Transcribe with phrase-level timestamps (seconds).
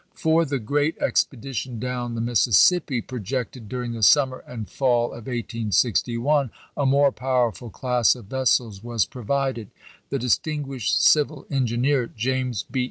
[0.15, 6.49] For the great expedition down the Mississippi, projected during the summer and fall of 1861,
[6.75, 9.69] a more power ful class of vessels was provided.^
[10.09, 12.79] The distin guished civil engineer, James B.